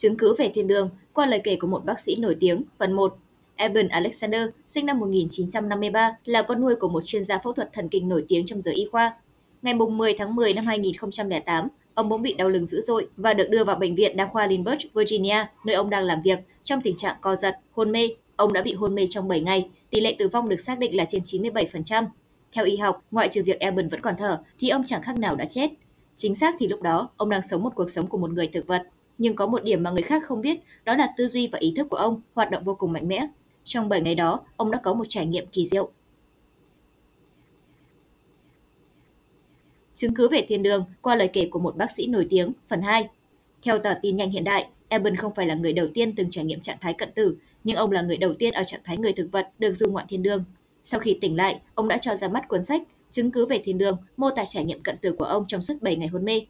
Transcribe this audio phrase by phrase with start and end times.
[0.00, 2.92] Chứng cứ về thiên đường qua lời kể của một bác sĩ nổi tiếng, phần
[2.92, 3.16] 1.
[3.56, 7.88] Evan Alexander, sinh năm 1953, là con nuôi của một chuyên gia phẫu thuật thần
[7.88, 9.14] kinh nổi tiếng trong giới y khoa.
[9.62, 13.50] Ngày 10 tháng 10 năm 2008, ông bỗng bị đau lưng dữ dội và được
[13.50, 16.96] đưa vào bệnh viện đa khoa Lynchburg, Virginia, nơi ông đang làm việc, trong tình
[16.96, 18.08] trạng co giật, hôn mê.
[18.36, 20.96] Ông đã bị hôn mê trong 7 ngày, tỷ lệ tử vong được xác định
[20.96, 22.04] là trên 97%.
[22.52, 25.36] Theo y học, ngoại trừ việc Evan vẫn còn thở, thì ông chẳng khác nào
[25.36, 25.70] đã chết.
[26.16, 28.66] Chính xác thì lúc đó, ông đang sống một cuộc sống của một người thực
[28.66, 28.82] vật.
[29.20, 31.72] Nhưng có một điểm mà người khác không biết, đó là tư duy và ý
[31.76, 33.26] thức của ông hoạt động vô cùng mạnh mẽ.
[33.64, 35.90] Trong 7 ngày đó, ông đã có một trải nghiệm kỳ diệu.
[39.94, 42.82] Chứng cứ về thiên đường qua lời kể của một bác sĩ nổi tiếng, phần
[42.82, 43.08] 2.
[43.62, 46.44] Theo tờ tin nhanh hiện đại, Eben không phải là người đầu tiên từng trải
[46.44, 49.12] nghiệm trạng thái cận tử, nhưng ông là người đầu tiên ở trạng thái người
[49.12, 50.44] thực vật được du ngoạn thiên đường.
[50.82, 53.78] Sau khi tỉnh lại, ông đã cho ra mắt cuốn sách Chứng cứ về thiên
[53.78, 56.46] đường, mô tả trải nghiệm cận tử của ông trong suốt 7 ngày hôn mê.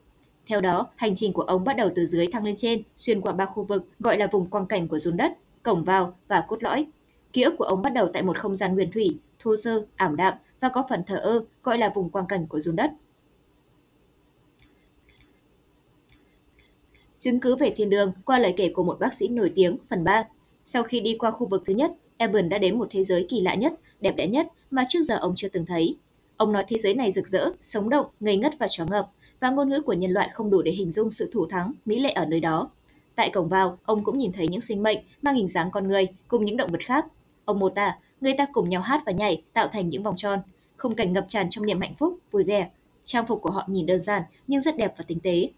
[0.51, 3.33] Theo đó, hành trình của ông bắt đầu từ dưới thăng lên trên, xuyên qua
[3.33, 5.33] ba khu vực gọi là vùng quang cảnh của run đất,
[5.63, 6.87] cổng vào và cốt lõi.
[7.33, 10.17] Ký ức của ông bắt đầu tại một không gian nguyên thủy, thô sơ, ảm
[10.17, 12.91] đạm và có phần thờ ơ, gọi là vùng quang cảnh của run đất.
[17.19, 20.05] Chứng cứ về thiên đường qua lời kể của một bác sĩ nổi tiếng phần
[20.05, 20.25] 3.
[20.65, 23.41] Sau khi đi qua khu vực thứ nhất, Eben đã đến một thế giới kỳ
[23.41, 25.97] lạ nhất, đẹp đẽ nhất mà trước giờ ông chưa từng thấy.
[26.37, 29.11] Ông nói thế giới này rực rỡ, sống động, ngây ngất và choáng ngợp,
[29.41, 32.01] và ngôn ngữ của nhân loại không đủ để hình dung sự thủ thắng, mỹ
[32.01, 32.71] lệ ở nơi đó.
[33.15, 36.09] Tại cổng vào, ông cũng nhìn thấy những sinh mệnh mang hình dáng con người
[36.29, 37.07] cùng những động vật khác.
[37.45, 40.39] Ông mô tả, người ta cùng nhau hát và nhảy tạo thành những vòng tròn,
[40.77, 42.71] khung cảnh ngập tràn trong niềm hạnh phúc, vui vẻ.
[43.05, 45.51] Trang phục của họ nhìn đơn giản nhưng rất đẹp và tinh tế.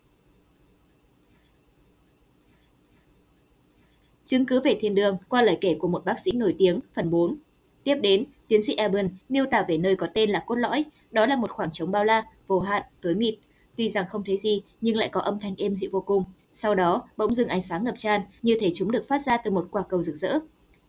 [4.24, 7.10] Chứng cứ về thiên đường qua lời kể của một bác sĩ nổi tiếng, phần
[7.10, 7.36] 4.
[7.84, 11.26] Tiếp đến, tiến sĩ Eben miêu tả về nơi có tên là cốt lõi, đó
[11.26, 13.34] là một khoảng trống bao la, vô hạn, tối mịt.
[13.76, 16.24] Tuy rằng không thấy gì, nhưng lại có âm thanh êm dịu vô cùng.
[16.52, 19.50] Sau đó, bỗng dưng ánh sáng ngập tràn, như thể chúng được phát ra từ
[19.50, 20.38] một quả cầu rực rỡ.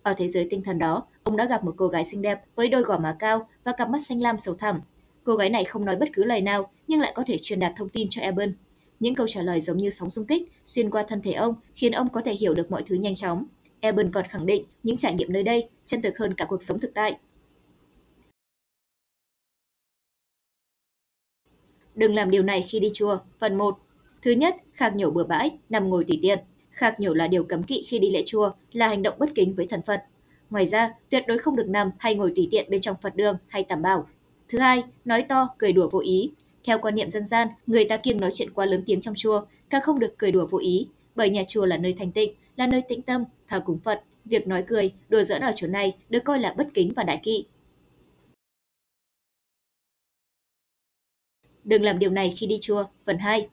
[0.03, 2.67] Ở thế giới tinh thần đó, ông đã gặp một cô gái xinh đẹp với
[2.67, 4.81] đôi gò má cao và cặp mắt xanh lam sâu thẳm.
[5.23, 7.73] Cô gái này không nói bất cứ lời nào, nhưng lại có thể truyền đạt
[7.77, 8.53] thông tin cho Eben
[8.99, 11.91] Những câu trả lời giống như sóng xung kích xuyên qua thân thể ông, khiến
[11.91, 13.45] ông có thể hiểu được mọi thứ nhanh chóng.
[13.79, 16.79] Eben còn khẳng định những trải nghiệm nơi đây chân thực hơn cả cuộc sống
[16.79, 17.17] thực tại.
[21.95, 23.17] Đừng làm điều này khi đi chùa.
[23.39, 23.77] Phần 1.
[24.21, 26.39] Thứ nhất, khạc nhổ bừa bãi, nằm ngồi tùy tiện.
[26.71, 29.55] Khạc nhổ là điều cấm kỵ khi đi lễ chùa, là hành động bất kính
[29.55, 30.03] với thần Phật.
[30.49, 33.37] Ngoài ra, tuyệt đối không được nằm hay ngồi tùy tiện bên trong Phật đường
[33.47, 34.07] hay tàm bảo.
[34.49, 36.31] Thứ hai, nói to, cười đùa vô ý.
[36.63, 39.41] Theo quan niệm dân gian, người ta kiêng nói chuyện quá lớn tiếng trong chùa,
[39.69, 42.67] càng không được cười đùa vô ý, bởi nhà chùa là nơi thanh tịnh, là
[42.67, 44.01] nơi tĩnh tâm, thờ cúng Phật.
[44.25, 47.19] Việc nói cười, đùa giỡn ở chỗ này được coi là bất kính và đại
[47.23, 47.45] kỵ.
[51.63, 52.83] Đừng làm điều này khi đi chùa.
[53.05, 53.47] Phần 2.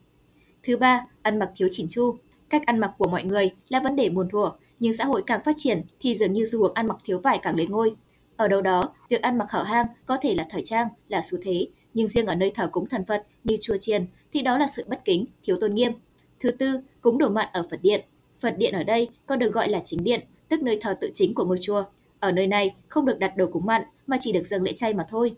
[0.62, 2.16] Thứ ba, ăn mặc thiếu chỉnh chu.
[2.48, 4.50] Cách ăn mặc của mọi người là vấn đề muôn thuở,
[4.80, 7.38] nhưng xã hội càng phát triển thì dường như xu hướng ăn mặc thiếu vải
[7.42, 7.94] càng lên ngôi.
[8.36, 11.38] Ở đâu đó, việc ăn mặc hở hang có thể là thời trang, là xu
[11.42, 14.66] thế, nhưng riêng ở nơi thờ cúng thần Phật như chùa chiền thì đó là
[14.66, 15.92] sự bất kính, thiếu tôn nghiêm.
[16.40, 18.04] Thứ tư, cúng đồ mặn ở Phật điện.
[18.40, 21.34] Phật điện ở đây còn được gọi là chính điện, tức nơi thờ tự chính
[21.34, 21.84] của ngôi chùa.
[22.20, 24.94] Ở nơi này không được đặt đồ cúng mặn mà chỉ được dâng lễ chay
[24.94, 25.36] mà thôi.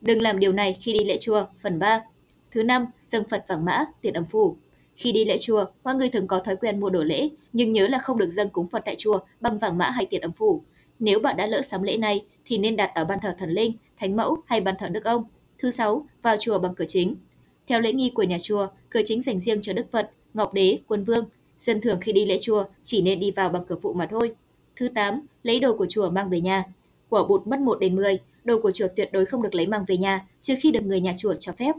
[0.00, 2.02] Đừng làm điều này khi đi lễ chùa, phần 3.
[2.50, 4.56] Thứ năm, dâng Phật vàng mã, tiền âm phủ.
[4.96, 7.88] Khi đi lễ chùa, mọi người thường có thói quen mua đồ lễ, nhưng nhớ
[7.88, 10.62] là không được dâng cúng Phật tại chùa bằng vàng mã hay tiền âm phủ.
[10.98, 13.72] Nếu bạn đã lỡ sắm lễ này thì nên đặt ở ban thờ thần linh,
[13.96, 15.24] thánh mẫu hay ban thờ đức ông.
[15.58, 17.16] Thứ sáu, vào chùa bằng cửa chính.
[17.66, 20.78] Theo lễ nghi của nhà chùa, cửa chính dành riêng cho Đức Phật, Ngọc Đế,
[20.86, 21.24] Quân Vương.
[21.58, 24.34] Dân thường khi đi lễ chùa chỉ nên đi vào bằng cửa phụ mà thôi.
[24.76, 26.64] Thứ tám, lấy đồ của chùa mang về nhà.
[27.08, 29.84] Của bụt mất 1 đến 10, đồ của chùa tuyệt đối không được lấy mang
[29.88, 31.74] về nhà trừ khi được người nhà chùa cho phép.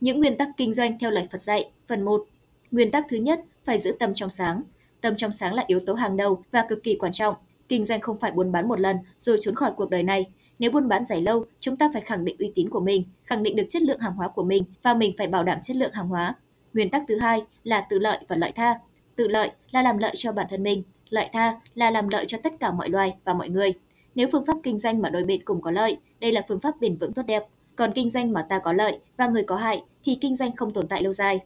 [0.00, 2.24] Những nguyên tắc kinh doanh theo lời Phật dạy, phần 1.
[2.70, 4.62] Nguyên tắc thứ nhất, phải giữ tâm trong sáng.
[5.00, 7.34] Tâm trong sáng là yếu tố hàng đầu và cực kỳ quan trọng.
[7.68, 10.26] Kinh doanh không phải buôn bán một lần rồi trốn khỏi cuộc đời này.
[10.58, 13.42] Nếu buôn bán dài lâu, chúng ta phải khẳng định uy tín của mình, khẳng
[13.42, 15.92] định được chất lượng hàng hóa của mình và mình phải bảo đảm chất lượng
[15.92, 16.34] hàng hóa.
[16.74, 18.78] Nguyên tắc thứ hai là tự lợi và lợi tha.
[19.16, 22.38] Tự lợi là làm lợi cho bản thân mình, lợi tha là làm lợi cho
[22.42, 23.72] tất cả mọi loài và mọi người.
[24.14, 26.80] Nếu phương pháp kinh doanh mà đôi bên cùng có lợi, đây là phương pháp
[26.80, 27.42] bền vững tốt đẹp.
[27.76, 30.72] Còn kinh doanh mà ta có lợi và người có hại thì kinh doanh không
[30.72, 31.40] tồn tại lâu dài.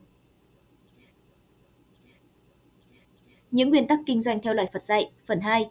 [3.50, 5.70] Những nguyên tắc kinh doanh theo lời Phật dạy, phần 2.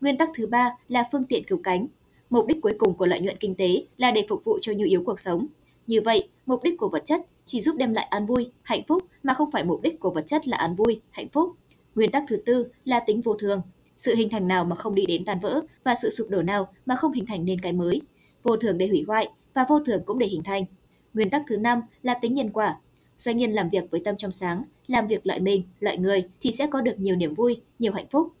[0.00, 1.86] Nguyên tắc thứ ba là phương tiện cứu cánh.
[2.30, 4.84] Mục đích cuối cùng của lợi nhuận kinh tế là để phục vụ cho nhu
[4.84, 5.46] yếu cuộc sống.
[5.86, 9.02] Như vậy, mục đích của vật chất chỉ giúp đem lại an vui, hạnh phúc
[9.22, 11.52] mà không phải mục đích của vật chất là an vui, hạnh phúc.
[11.94, 13.62] Nguyên tắc thứ tư là tính vô thường.
[13.94, 16.72] Sự hình thành nào mà không đi đến tan vỡ và sự sụp đổ nào
[16.86, 18.00] mà không hình thành nên cái mới.
[18.42, 20.64] Vô thường để hủy hoại và vô thường cũng để hình thành.
[21.14, 22.80] Nguyên tắc thứ năm là tính nhân quả.
[23.16, 26.50] Doanh nhân làm việc với tâm trong sáng, làm việc lợi mình, lợi người thì
[26.50, 28.32] sẽ có được nhiều niềm vui, nhiều hạnh phúc.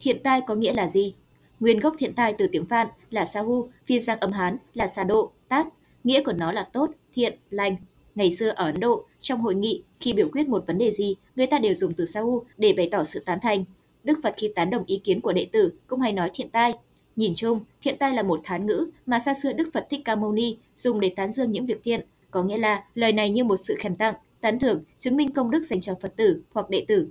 [0.00, 1.14] Thiện tai có nghĩa là gì?
[1.62, 5.04] Nguyên gốc thiện tai từ tiếng phạn là Sahu, phiên sang âm Hán là Sa
[5.04, 5.66] Độ, Tát.
[6.04, 7.76] Nghĩa của nó là tốt, thiện, lành.
[8.14, 11.16] Ngày xưa ở Ấn Độ, trong hội nghị, khi biểu quyết một vấn đề gì,
[11.36, 13.64] người ta đều dùng từ Sahu để bày tỏ sự tán thành.
[14.04, 16.72] Đức Phật khi tán đồng ý kiến của đệ tử cũng hay nói thiện tai.
[17.16, 20.16] Nhìn chung, thiện tai là một thán ngữ mà xa xưa Đức Phật Thích Ca
[20.16, 22.00] Mâu Ni dùng để tán dương những việc thiện,
[22.30, 25.50] có nghĩa là lời này như một sự khen tặng, tán thưởng, chứng minh công
[25.50, 27.08] đức dành cho Phật tử hoặc đệ tử.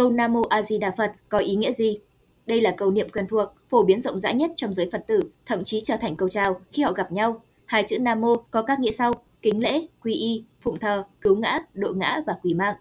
[0.00, 1.98] Câu Nam Mô A Di Đà Phật có ý nghĩa gì?
[2.46, 5.20] Đây là câu niệm quen thuộc, phổ biến rộng rãi nhất trong giới Phật tử,
[5.46, 7.42] thậm chí trở thành câu chào khi họ gặp nhau.
[7.66, 9.12] Hai chữ Nam Mô có các nghĩa sau:
[9.42, 12.74] kính lễ, quy y, phụng thờ, cứu ngã, độ ngã và quỳ mạng.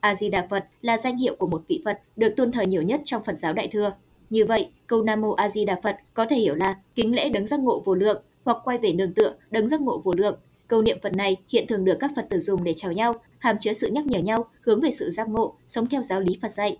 [0.00, 2.82] A Di Đà Phật là danh hiệu của một vị Phật được tôn thờ nhiều
[2.82, 3.92] nhất trong Phật giáo Đại thừa.
[4.30, 7.28] Như vậy, câu Nam Mô A Di Đà Phật có thể hiểu là kính lễ
[7.28, 10.38] đấng giác ngộ vô lượng hoặc quay về nương tựa đấng giác ngộ vô lượng.
[10.72, 13.56] Câu niệm Phật này hiện thường được các Phật tử dùng để chào nhau, hàm
[13.60, 16.52] chứa sự nhắc nhở nhau hướng về sự giác ngộ, sống theo giáo lý Phật
[16.52, 16.78] dạy.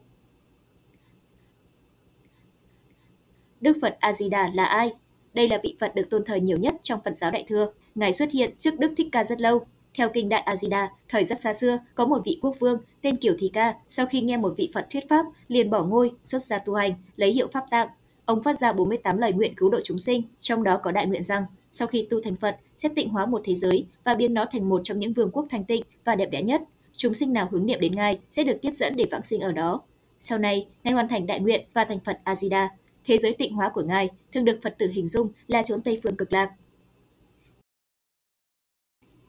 [3.60, 4.92] Đức Phật A Di Đà là ai?
[5.34, 7.72] Đây là vị Phật được tôn thờ nhiều nhất trong Phật giáo Đại thừa.
[7.94, 10.90] Ngài xuất hiện trước Đức Thích Ca rất lâu, theo kinh Đại A Di Đà,
[11.08, 14.20] thời rất xa xưa, có một vị quốc vương tên Kiều Thị Ca, sau khi
[14.20, 17.48] nghe một vị Phật thuyết pháp, liền bỏ ngôi, xuất gia tu hành, lấy hiệu
[17.52, 17.88] pháp tạng.
[18.24, 21.22] Ông phát ra 48 lời nguyện cứu độ chúng sinh, trong đó có đại nguyện
[21.22, 24.46] rằng sau khi tu thành Phật sẽ tịnh hóa một thế giới và biến nó
[24.52, 26.62] thành một trong những vương quốc thanh tịnh và đẹp đẽ nhất.
[26.96, 29.52] Chúng sinh nào hướng niệm đến Ngài sẽ được tiếp dẫn để vãng sinh ở
[29.52, 29.82] đó.
[30.18, 32.68] Sau này, Ngài hoàn thành đại nguyện và thành Phật A Di Đà.
[33.04, 36.00] Thế giới tịnh hóa của Ngài thường được Phật tử hình dung là chốn Tây
[36.02, 36.52] phương cực lạc,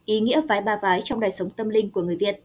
[0.05, 2.43] ý nghĩa vái ba vái trong đời sống tâm linh của người Việt.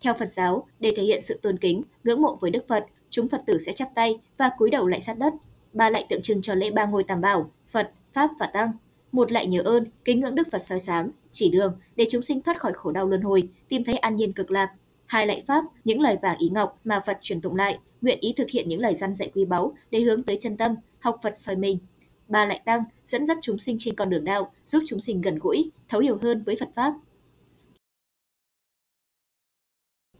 [0.00, 3.28] Theo Phật giáo, để thể hiện sự tôn kính, ngưỡng mộ với Đức Phật, chúng
[3.28, 5.34] Phật tử sẽ chắp tay và cúi đầu lại sát đất.
[5.72, 8.72] Ba lại tượng trưng cho lễ ba ngôi tam bảo, Phật, Pháp và Tăng.
[9.16, 12.42] Một lại nhớ ơn, kính ngưỡng Đức Phật soi sáng, chỉ đường để chúng sinh
[12.42, 14.72] thoát khỏi khổ đau luân hồi, tìm thấy an nhiên cực lạc.
[15.06, 18.32] Hai lại Pháp, những lời vàng ý ngọc mà Phật truyền tụng lại, nguyện ý
[18.36, 21.36] thực hiện những lời răn dạy quý báu để hướng tới chân tâm, học Phật
[21.36, 21.78] soi mình.
[22.28, 25.38] Ba lại tăng, dẫn dắt chúng sinh trên con đường đạo, giúp chúng sinh gần
[25.38, 26.94] gũi, thấu hiểu hơn với Phật Pháp.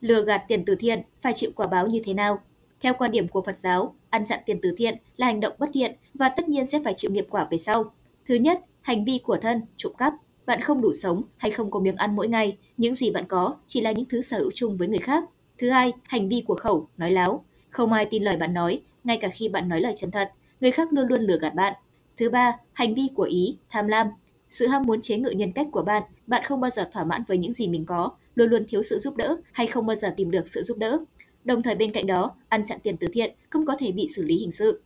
[0.00, 2.42] Lừa gạt tiền từ thiện phải chịu quả báo như thế nào?
[2.80, 5.70] Theo quan điểm của Phật giáo, ăn chặn tiền từ thiện là hành động bất
[5.72, 7.92] thiện và tất nhiên sẽ phải chịu nghiệp quả về sau.
[8.28, 10.14] Thứ nhất, hành vi của thân, trộm cắp.
[10.46, 13.56] Bạn không đủ sống hay không có miếng ăn mỗi ngày, những gì bạn có
[13.66, 15.24] chỉ là những thứ sở hữu chung với người khác.
[15.58, 17.44] Thứ hai, hành vi của khẩu, nói láo.
[17.70, 20.30] Không ai tin lời bạn nói, ngay cả khi bạn nói lời chân thật,
[20.60, 21.74] người khác luôn luôn lừa gạt bạn.
[22.16, 24.06] Thứ ba, hành vi của ý, tham lam.
[24.50, 27.22] Sự ham muốn chế ngự nhân cách của bạn, bạn không bao giờ thỏa mãn
[27.28, 30.14] với những gì mình có, luôn luôn thiếu sự giúp đỡ hay không bao giờ
[30.16, 30.98] tìm được sự giúp đỡ.
[31.44, 34.22] Đồng thời bên cạnh đó, ăn chặn tiền từ thiện cũng có thể bị xử
[34.22, 34.80] lý hình sự.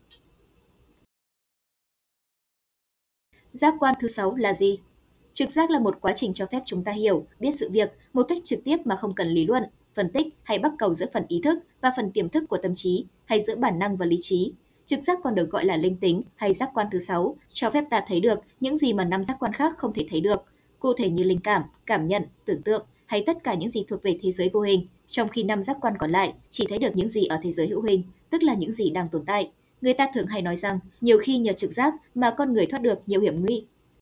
[3.52, 4.78] Giác quan thứ sáu là gì?
[5.32, 8.22] Trực giác là một quá trình cho phép chúng ta hiểu, biết sự việc một
[8.28, 9.62] cách trực tiếp mà không cần lý luận,
[9.94, 12.74] phân tích hay bắt cầu giữa phần ý thức và phần tiềm thức của tâm
[12.74, 14.52] trí hay giữa bản năng và lý trí.
[14.84, 17.84] Trực giác còn được gọi là linh tính hay giác quan thứ sáu, cho phép
[17.90, 20.44] ta thấy được những gì mà năm giác quan khác không thể thấy được,
[20.78, 24.02] cụ thể như linh cảm, cảm nhận, tưởng tượng hay tất cả những gì thuộc
[24.02, 26.90] về thế giới vô hình, trong khi năm giác quan còn lại chỉ thấy được
[26.94, 29.50] những gì ở thế giới hữu hình, tức là những gì đang tồn tại.
[29.80, 32.82] Người ta thường hay nói rằng, nhiều khi nhờ trực giác mà con người thoát
[32.82, 33.66] được nhiều hiểm nguy,